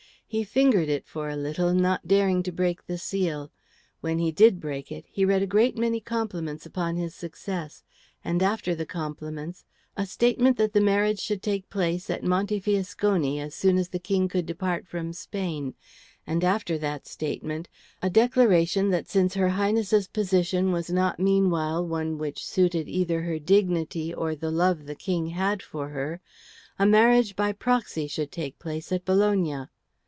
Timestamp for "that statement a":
16.77-18.09